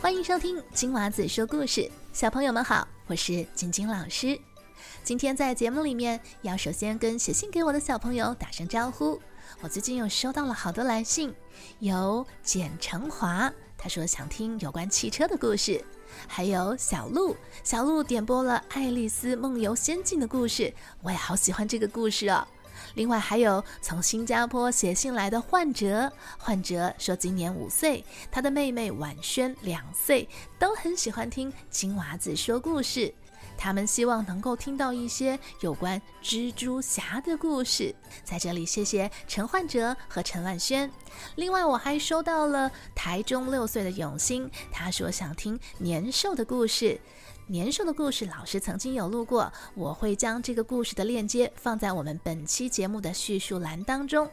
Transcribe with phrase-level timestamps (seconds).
[0.00, 4.40] 欢迎收听金娃子说故事，小朋友们好，我是晶晶老师。
[5.04, 9.20] 今天在节目里面，要首先跟写信给我的小朋友打声招呼。
[9.60, 11.34] 我最近又收到了好多来信，
[11.80, 15.84] 有简成华，他说想听有关汽车的故事，
[16.26, 20.72] 还有小鹿，小鹿点播了《爱丽丝梦游仙境》的故事，
[21.02, 22.48] 我也好喜欢这个故事哦。
[22.94, 33.12] 另外还有从新加坡写信来的患者，患者说今年五岁，他的妹妹婉萱两岁，都很喜欢听金娃子说故事。
[33.56, 37.94] 他们希望能够听到一些有关蜘蛛侠的故事。
[38.24, 40.90] 在这里，谢谢陈患者和陈婉萱。
[41.34, 46.98] 另外，我还收到了台中六岁的永兴，他说想听年兽的故事。
[47.50, 54.30] 年兽的故事，老师曾经有录过，我会将这个故事的链接放在我们本期节目的叙述栏当中。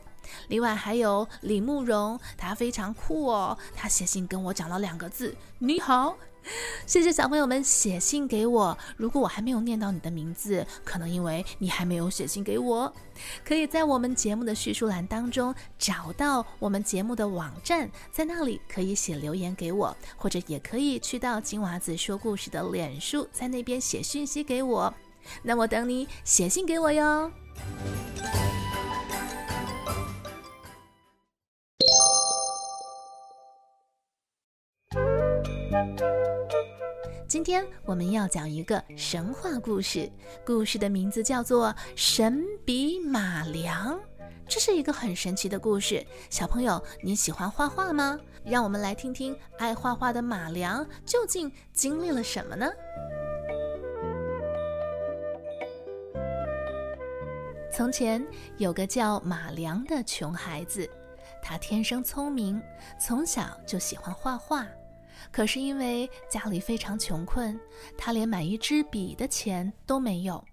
[0.50, 6.16] 另外还有李慕容，他非常酷哦，他写信跟我讲了两个字：你好。
[6.86, 8.78] 谢谢小朋友们写信给我。
[8.96, 12.94] 如果我还没有念到你的名字，可能因为你还没有写信给我。
[13.44, 24.94] 可以在我们节目的叙述栏当中找到我们节目的网站，在那里可以写留言给我，或者也可以去到金娃子说故事的脸书，在那边写讯息给我。
[25.44, 27.32] 那我等你写信给我哟。
[37.28, 40.10] 今天我们要讲一个神话故事，
[40.46, 43.96] 故事的名字叫做《神笔马良》。
[44.48, 46.06] 这是一个很神奇的故事。
[46.30, 48.18] 小朋友，你喜欢画画吗？
[48.46, 52.66] 让我们来听听爱画画的马良究竟经历了什么呢？
[57.74, 58.26] 从前
[58.56, 60.90] 有个叫马良的穷孩子，
[61.44, 62.62] 他天生聪明，
[62.98, 64.66] 从小就喜欢画画。
[65.32, 67.60] 可是因为家里非常穷困，
[67.98, 70.44] 他连买一支笔的钱都没有。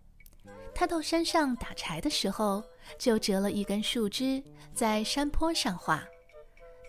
[0.75, 2.62] 他到山上打柴的时候，
[2.98, 4.42] 就折了一根树枝，
[4.74, 6.00] 在山坡上画；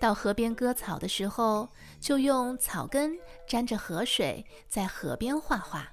[0.02, 1.70] 到河边割草的时候，
[2.00, 3.16] 就用草根
[3.48, 5.92] 沾着河水在河边画画。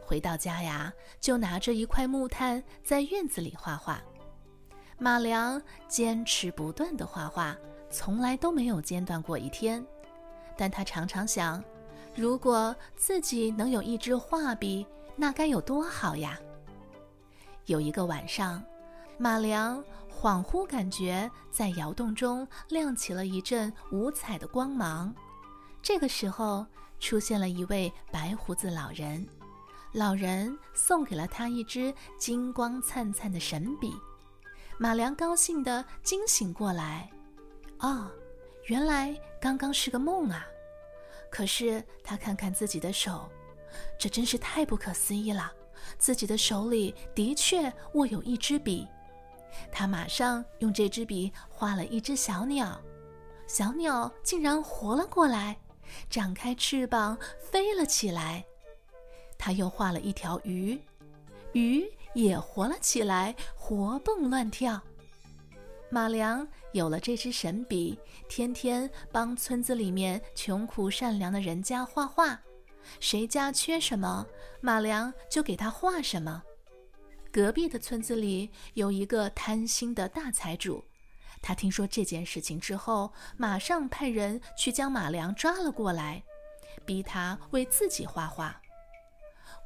[0.00, 4.02] 回到家呀，就拿着一块木炭在院子里画画。
[4.98, 7.56] 马良坚持不断的画画，
[7.90, 9.86] 从来都没有间断过一天。
[10.60, 11.64] 但他常常想，
[12.14, 16.38] 如果自己能有一支画笔，那该有多好呀！
[17.64, 18.62] 有一个晚上，
[19.16, 19.82] 马良
[20.12, 25.14] 恍惚感觉在窑洞中亮起了一阵五彩的光芒。
[25.80, 26.66] 这个时候，
[26.98, 29.26] 出现了一位白胡子老人，
[29.92, 33.94] 老人送给了他一支金光灿灿的神笔。
[34.76, 37.10] 马良高兴地惊醒过来，
[37.78, 38.10] 哦。
[38.66, 40.46] 原来刚刚是个梦啊！
[41.30, 43.28] 可是他看看自己的手，
[43.98, 45.50] 这真是太不可思议了。
[45.98, 48.86] 自己的手里的确握有一支笔，
[49.72, 52.78] 他马上用这支笔画了一只小鸟，
[53.46, 55.56] 小鸟竟然活了过来，
[56.10, 58.44] 展开翅膀飞了起来。
[59.38, 60.78] 他又画了一条鱼，
[61.52, 64.78] 鱼也活了起来，活蹦乱跳。
[65.92, 72.40] 马良有了这支神笔，天天帮村子里面穷苦善良的人家画画，
[73.00, 74.24] 谁家缺什么，
[74.60, 76.44] 马良就给他画什么。
[77.32, 80.84] 隔壁的村子里有一个贪心的大财主，
[81.42, 86.22] 他听说这件事情之后，马上派人去将马良抓了过来，
[86.86, 88.62] 逼他为自己画画。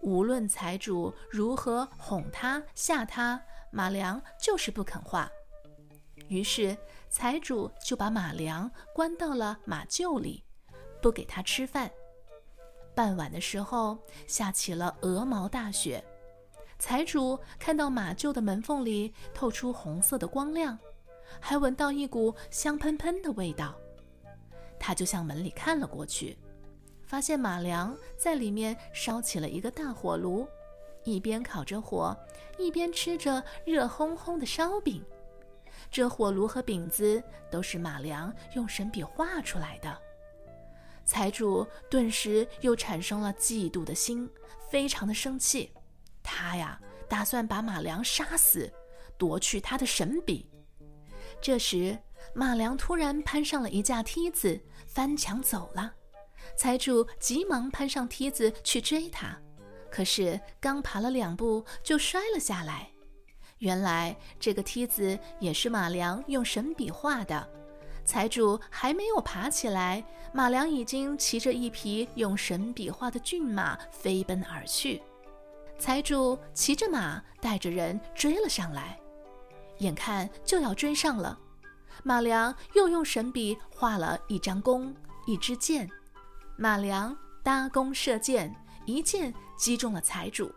[0.01, 5.31] 无论财主如何哄他吓他，马良就是不肯画。
[6.29, 6.77] 于是，
[7.11, 10.43] 财主就把马良关到了马厩里，
[11.03, 11.91] 不给他吃饭。
[12.95, 16.03] 傍晚的时候，下起了鹅毛大雪。
[16.79, 20.79] 财主看到马厩的门缝里透出红色的光亮，
[21.41, 23.75] 还闻到一股香喷喷的味道，
[24.79, 26.37] 他就向门里看了过去，
[27.05, 30.47] 发现马良在里面烧起了一个大火炉，
[31.05, 32.17] 一边烤着火，
[32.59, 35.03] 一边吃着热烘烘的烧饼。
[35.95, 39.97] 这火炉和饼子都是马良用神笔画出来的。
[41.05, 44.29] 财主顿时又产生了嫉妒的心，
[44.69, 45.73] 非常的生气。
[46.21, 48.69] 他呀，打算把马良杀死，
[49.17, 50.51] 夺去他的神笔。
[51.41, 51.97] 这时，
[52.35, 55.95] 马良突然攀上了一架梯子，翻墙走了。
[56.57, 59.41] 财主急忙攀上梯子去追他，
[59.93, 62.91] 可是刚爬了两步就摔了下来。
[63.65, 67.49] 原来这个梯子也是马良用神笔画的，
[68.05, 75.03] 财主还没有爬起来，马良已经骑着一匹用神笔画的骏马飞奔而去。
[75.79, 79.01] 财主骑着马，带着人追了上来，
[79.79, 81.39] 眼看就要追上了。
[82.03, 84.95] 马良又用神笔画了一张弓，
[85.25, 85.89] 一支箭。
[86.59, 90.53] 马良搭弓射箭，一箭击中了财主，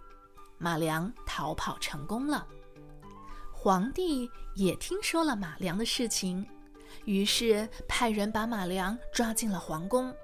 [0.58, 2.46] 马良逃跑成功了。
[3.68, 6.48] 皇帝也听说了马良的事情。
[7.04, 10.16] 于是派人把马良抓进了皇宫。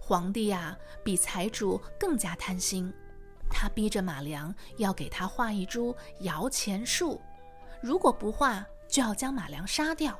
[0.00, 2.92] 皇帝呀，比财主更加贪心，
[3.48, 7.20] 他逼着马良要给他画一株摇钱树，
[7.80, 10.18] 如果不画，就要将马良杀掉。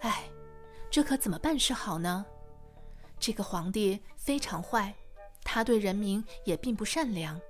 [0.00, 0.24] 哎，
[0.90, 2.26] 这可怎么办是好呢？
[3.20, 4.92] 这个皇帝非常坏，
[5.44, 7.40] 他对人民也并不善良，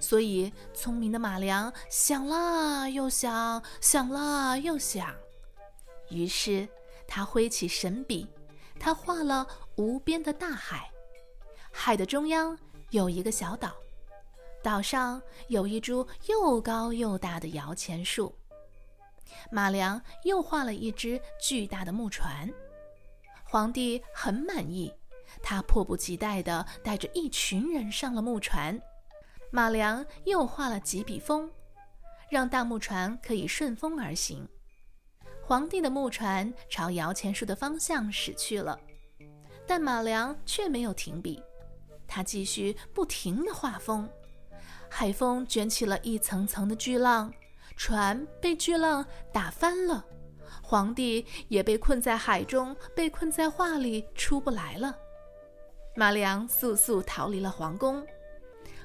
[0.00, 5.14] 所以聪明的马良想了又想，想了又想。
[6.10, 6.68] 于是，
[7.06, 8.28] 他挥起神笔，
[8.78, 9.46] 他画了
[9.76, 10.90] 无边的大海。
[11.70, 12.58] 海的中央
[12.90, 13.72] 有一个小岛，
[14.62, 18.34] 岛上有一株又高又大的摇钱树。
[19.50, 22.52] 马良又画了一只巨大的木船。
[23.44, 24.92] 皇帝很满意，
[25.42, 28.78] 他迫不及待地带着一群人上了木船。
[29.54, 31.50] 马良又画了几笔风，
[32.30, 34.48] 让大木船可以顺风而行。
[35.44, 38.80] 皇帝的木船朝摇钱树的方向驶去了，
[39.66, 41.42] 但马良却没有停笔，
[42.08, 44.08] 他继续不停地画风。
[44.88, 47.30] 海风卷起了一层层的巨浪，
[47.76, 49.04] 船被巨浪
[49.34, 50.02] 打翻了，
[50.62, 54.96] 皇帝也被困在海中，被困在画里出不来了。
[55.94, 58.02] 马良速速逃离了皇宫，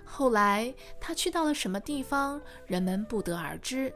[0.09, 3.93] 后来他去到了什么地方，人们不得而知。